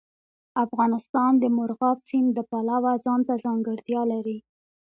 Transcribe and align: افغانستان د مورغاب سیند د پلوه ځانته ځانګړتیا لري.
افغانستان 0.65 1.31
د 1.39 1.43
مورغاب 1.55 1.97
سیند 2.09 2.29
د 2.33 2.39
پلوه 2.49 2.91
ځانته 3.05 3.33
ځانګړتیا 3.43 4.01
لري. 4.13 4.37